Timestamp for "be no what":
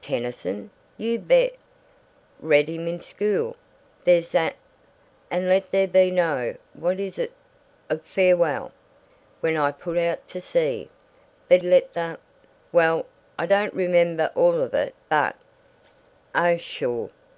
5.86-6.98